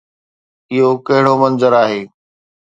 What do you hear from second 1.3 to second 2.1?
منظر آهي؟